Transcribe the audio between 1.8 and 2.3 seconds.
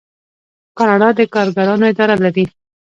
اداره